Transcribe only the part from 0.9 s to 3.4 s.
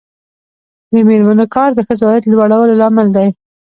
د میرمنو کار د ښځو عاید لوړولو لامل دی.